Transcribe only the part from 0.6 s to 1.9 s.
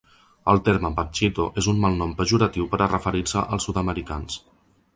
terme ‘panchito’ és un